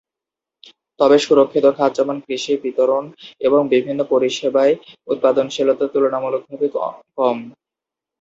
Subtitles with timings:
[0.99, 3.03] তবে সুরক্ষিত খাত যেমন কৃষি, বিতরণ
[3.41, 4.73] এবং বিভিন্ন পরিষেবায়
[5.07, 6.67] উৎপাদনশীলতা তুলনামূলকভাবে
[7.17, 7.37] কম।